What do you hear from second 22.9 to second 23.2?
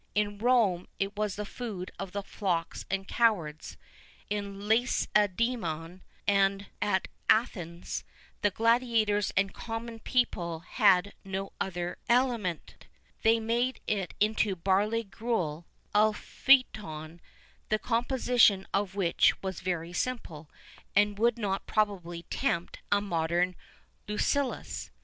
a